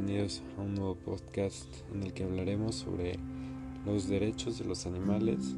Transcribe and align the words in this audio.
bienvenidos 0.00 0.42
a 0.56 0.62
un 0.62 0.76
nuevo 0.76 0.94
podcast 0.94 1.66
en 1.92 2.02
el 2.02 2.14
que 2.14 2.24
hablaremos 2.24 2.74
sobre 2.74 3.18
los 3.84 4.08
derechos 4.08 4.58
de 4.58 4.64
los 4.64 4.86
animales. 4.86 5.54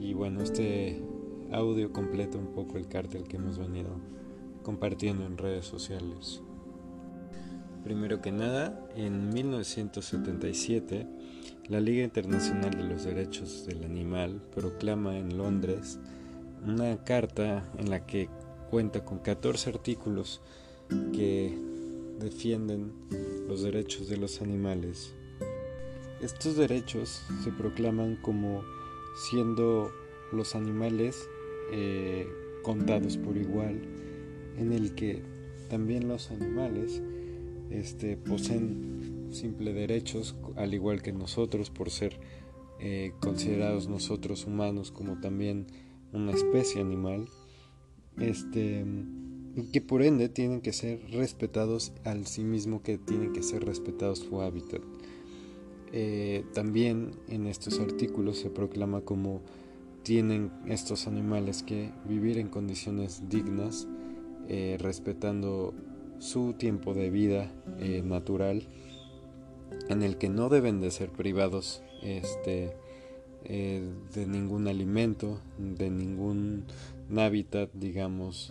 Y 0.00 0.14
bueno, 0.14 0.42
este 0.42 1.00
audio 1.52 1.92
completa 1.92 2.38
un 2.38 2.48
poco 2.48 2.76
el 2.76 2.88
cártel 2.88 3.22
que 3.22 3.36
hemos 3.36 3.56
venido 3.56 3.90
compartiendo 4.64 5.24
en 5.24 5.38
redes 5.38 5.64
sociales. 5.64 6.42
Primero 7.84 8.20
que 8.20 8.32
nada, 8.32 8.84
en 8.96 9.28
1977, 9.28 11.06
la 11.68 11.78
Liga 11.78 12.02
Internacional 12.02 12.72
de 12.72 12.82
los 12.82 13.04
Derechos 13.04 13.64
del 13.64 13.84
Animal 13.84 14.42
proclama 14.56 15.18
en 15.18 15.38
Londres 15.38 16.00
una 16.66 16.96
carta 17.04 17.64
en 17.78 17.90
la 17.90 18.06
que 18.06 18.28
cuenta 18.70 19.04
con 19.04 19.20
14 19.20 19.70
artículos 19.70 20.40
que 21.12 21.75
defienden 22.18 22.92
los 23.48 23.62
derechos 23.62 24.08
de 24.08 24.16
los 24.16 24.40
animales. 24.42 25.14
Estos 26.20 26.56
derechos 26.56 27.22
se 27.44 27.52
proclaman 27.52 28.16
como 28.16 28.62
siendo 29.30 29.90
los 30.32 30.54
animales 30.54 31.28
eh, 31.72 32.26
contados 32.62 33.16
por 33.16 33.36
igual, 33.36 33.80
en 34.56 34.72
el 34.72 34.94
que 34.94 35.22
también 35.68 36.08
los 36.08 36.30
animales 36.30 37.02
este, 37.70 38.16
poseen 38.16 39.28
simple 39.30 39.72
derechos, 39.72 40.36
al 40.56 40.74
igual 40.74 41.02
que 41.02 41.12
nosotros, 41.12 41.70
por 41.70 41.90
ser 41.90 42.18
eh, 42.78 43.12
considerados 43.20 43.88
nosotros 43.88 44.46
humanos 44.46 44.90
como 44.90 45.20
también 45.20 45.66
una 46.12 46.32
especie 46.32 46.80
animal. 46.80 47.28
Este, 48.18 48.84
que 49.72 49.80
por 49.80 50.02
ende 50.02 50.28
tienen 50.28 50.60
que 50.60 50.72
ser 50.72 51.00
respetados 51.10 51.92
al 52.04 52.26
sí 52.26 52.44
mismo 52.44 52.82
que 52.82 52.98
tienen 52.98 53.32
que 53.32 53.42
ser 53.42 53.64
respetados 53.64 54.18
su 54.18 54.40
hábitat. 54.42 54.82
Eh, 55.92 56.44
también 56.52 57.12
en 57.28 57.46
estos 57.46 57.80
artículos 57.80 58.38
se 58.38 58.50
proclama 58.50 59.00
como 59.00 59.40
tienen 60.02 60.50
estos 60.66 61.06
animales 61.06 61.62
que 61.62 61.90
vivir 62.06 62.38
en 62.38 62.48
condiciones 62.48 63.28
dignas, 63.28 63.88
eh, 64.48 64.76
respetando 64.78 65.74
su 66.18 66.52
tiempo 66.52 66.92
de 66.92 67.10
vida 67.10 67.50
eh, 67.78 68.02
natural, 68.04 68.68
en 69.88 70.02
el 70.02 70.18
que 70.18 70.28
no 70.28 70.48
deben 70.48 70.80
de 70.80 70.90
ser 70.90 71.10
privados 71.10 71.82
este, 72.02 72.76
de 73.44 74.26
ningún 74.26 74.66
alimento, 74.66 75.40
de 75.58 75.88
ningún 75.88 76.64
hábitat, 77.16 77.70
digamos, 77.74 78.50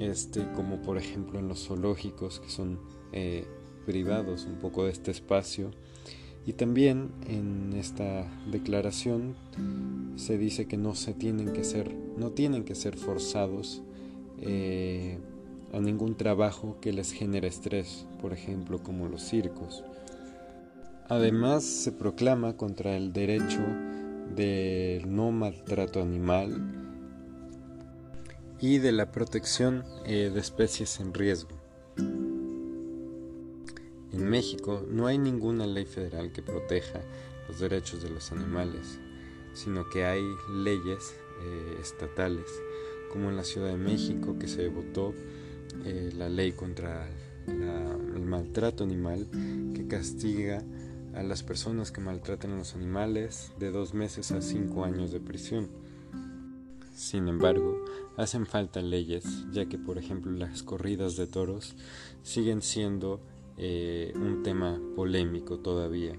este, 0.00 0.50
como 0.56 0.80
por 0.82 0.96
ejemplo 0.96 1.38
en 1.38 1.46
los 1.46 1.66
zoológicos 1.66 2.40
que 2.40 2.48
son 2.48 2.80
eh, 3.12 3.46
privados 3.86 4.46
un 4.46 4.58
poco 4.58 4.84
de 4.84 4.90
este 4.90 5.10
espacio. 5.10 5.70
Y 6.46 6.54
también 6.54 7.10
en 7.28 7.74
esta 7.74 8.26
declaración 8.50 9.36
se 10.16 10.38
dice 10.38 10.66
que 10.66 10.78
no 10.78 10.94
se 10.94 11.12
tienen 11.12 11.52
que 11.52 11.64
ser, 11.64 11.94
no 12.16 12.30
tienen 12.30 12.64
que 12.64 12.74
ser 12.74 12.96
forzados 12.96 13.82
eh, 14.40 15.18
a 15.72 15.80
ningún 15.80 16.16
trabajo 16.16 16.78
que 16.80 16.92
les 16.92 17.12
genere 17.12 17.48
estrés, 17.48 18.06
por 18.22 18.32
ejemplo 18.32 18.82
como 18.82 19.06
los 19.06 19.22
circos. 19.22 19.84
Además 21.08 21.62
se 21.64 21.92
proclama 21.92 22.56
contra 22.56 22.96
el 22.96 23.12
derecho 23.12 23.60
del 24.34 25.14
no 25.14 25.30
maltrato 25.32 26.00
animal 26.00 26.89
y 28.60 28.78
de 28.78 28.92
la 28.92 29.10
protección 29.10 29.84
eh, 30.04 30.30
de 30.32 30.40
especies 30.40 31.00
en 31.00 31.14
riesgo. 31.14 31.50
En 34.12 34.28
México 34.28 34.84
no 34.88 35.06
hay 35.06 35.18
ninguna 35.18 35.66
ley 35.66 35.86
federal 35.86 36.30
que 36.32 36.42
proteja 36.42 37.00
los 37.48 37.58
derechos 37.58 38.02
de 38.02 38.10
los 38.10 38.32
animales, 38.32 38.98
sino 39.54 39.88
que 39.88 40.04
hay 40.04 40.22
leyes 40.52 41.14
eh, 41.42 41.78
estatales, 41.80 42.46
como 43.12 43.30
en 43.30 43.36
la 43.36 43.44
Ciudad 43.44 43.68
de 43.68 43.78
México 43.78 44.38
que 44.38 44.46
se 44.46 44.68
votó 44.68 45.14
eh, 45.84 46.10
la 46.16 46.28
ley 46.28 46.52
contra 46.52 47.08
el 47.46 48.22
maltrato 48.26 48.84
animal 48.84 49.26
que 49.74 49.88
castiga 49.88 50.62
a 51.14 51.22
las 51.22 51.42
personas 51.42 51.90
que 51.90 52.00
maltratan 52.00 52.52
a 52.52 52.58
los 52.58 52.74
animales 52.74 53.50
de 53.58 53.72
dos 53.72 53.94
meses 53.94 54.30
a 54.30 54.40
cinco 54.40 54.84
años 54.84 55.10
de 55.10 55.18
prisión. 55.18 55.68
Sin 57.00 57.28
embargo, 57.28 57.82
hacen 58.18 58.44
falta 58.44 58.82
leyes, 58.82 59.24
ya 59.52 59.64
que 59.64 59.78
por 59.78 59.96
ejemplo 59.96 60.32
las 60.32 60.62
corridas 60.62 61.16
de 61.16 61.26
toros 61.26 61.74
siguen 62.22 62.60
siendo 62.60 63.22
eh, 63.56 64.12
un 64.16 64.42
tema 64.42 64.78
polémico 64.94 65.60
todavía. 65.60 66.12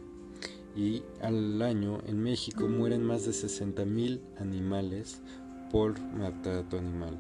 Y 0.76 1.04
al 1.22 1.62
año 1.62 2.00
en 2.08 2.24
México 2.24 2.68
mueren 2.68 3.04
más 3.04 3.26
de 3.26 3.32
60.000 3.32 4.22
animales 4.40 5.22
por 5.72 6.02
maltrato 6.02 6.80
animal. 6.80 7.16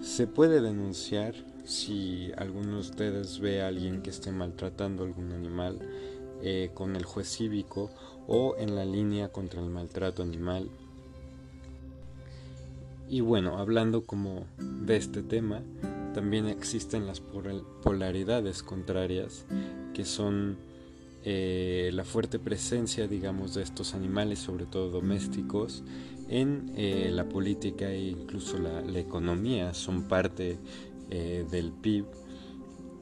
Se 0.00 0.26
puede 0.26 0.60
denunciar 0.60 1.36
si 1.64 2.32
alguno 2.36 2.74
de 2.74 2.80
ustedes 2.80 3.38
ve 3.38 3.62
a 3.62 3.68
alguien 3.68 4.02
que 4.02 4.10
esté 4.10 4.32
maltratando 4.32 5.04
a 5.04 5.06
algún 5.06 5.30
animal 5.30 5.78
eh, 6.42 6.72
con 6.74 6.96
el 6.96 7.04
juez 7.04 7.28
cívico 7.28 7.92
o 8.26 8.56
en 8.58 8.74
la 8.74 8.84
línea 8.84 9.28
contra 9.28 9.62
el 9.62 9.70
maltrato 9.70 10.24
animal 10.24 10.68
y 13.12 13.20
bueno, 13.20 13.58
hablando 13.58 14.06
como 14.06 14.46
de 14.56 14.96
este 14.96 15.22
tema, 15.22 15.60
también 16.14 16.46
existen 16.46 17.06
las 17.06 17.20
polaridades 17.20 18.62
contrarias, 18.62 19.44
que 19.92 20.06
son 20.06 20.56
eh, 21.22 21.90
la 21.92 22.04
fuerte 22.04 22.38
presencia, 22.38 23.06
digamos, 23.06 23.52
de 23.52 23.64
estos 23.64 23.92
animales, 23.92 24.38
sobre 24.38 24.64
todo 24.64 24.88
domésticos, 24.88 25.84
en 26.30 26.72
eh, 26.74 27.10
la 27.12 27.28
política 27.28 27.90
e 27.90 28.00
incluso 28.00 28.56
la, 28.58 28.98
economía, 28.98 29.74
son 29.74 30.04
parte 30.04 30.56
eh, 31.10 31.44
del 31.50 31.70
PIB. 31.70 32.06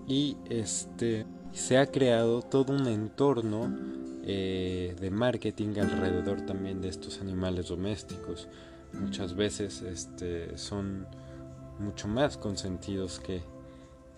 Y 0.08 0.36
este, 0.48 1.24
se 1.52 1.78
ha 1.78 1.86
creado 1.86 2.42
todo 2.42 2.72
un 2.72 2.88
entorno 2.88 4.00
de 4.22 5.10
marketing 5.10 5.78
alrededor 5.80 6.42
también 6.42 6.80
de 6.80 6.88
estos 6.88 7.20
animales 7.20 7.68
domésticos 7.68 8.48
muchas 8.92 9.34
veces 9.34 9.82
este, 9.82 10.56
son 10.56 11.06
mucho 11.78 12.08
más 12.08 12.36
consentidos 12.36 13.20
que, 13.20 13.42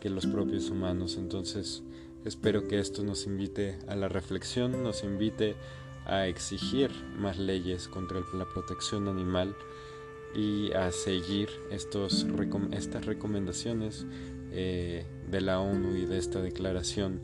que 0.01 0.11
los 0.11 0.27
propios 0.27 0.71
humanos. 0.71 1.17
Entonces 1.17 1.83
espero 2.25 2.69
que 2.69 2.79
esto 2.79 3.03
nos 3.03 3.27
invite 3.27 3.79
a 3.89 3.97
la 3.97 4.09
reflexión, 4.09 4.83
nos 4.83 5.05
invite 5.05 5.57
a 6.07 6.27
exigir 6.27 6.91
más 7.17 7.39
leyes 7.39 7.89
contra 7.89 8.21
la 8.35 8.45
protección 8.47 9.09
animal 9.09 9.55
y 10.35 10.73
a 10.73 10.91
seguir 10.91 11.49
estas 11.71 12.27
recomendaciones 12.27 14.07
eh, 14.51 15.07
de 15.31 15.41
la 15.41 15.61
ONU 15.61 15.97
y 15.97 16.07
de 16.07 16.19
esta 16.19 16.41
declaración 16.41 17.21